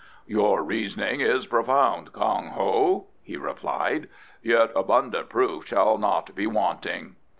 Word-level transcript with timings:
"Your 0.25 0.63
reasoning 0.63 1.21
is 1.21 1.45
profound, 1.45 2.11
Kong 2.11 2.47
Ho," 2.55 3.09
he 3.21 3.37
replied, 3.37 4.09
"yet 4.41 4.71
abundant 4.75 5.29
proof 5.29 5.67
shall 5.67 5.99
not 5.99 6.33
be 6.33 6.47
wanting." 6.47 7.17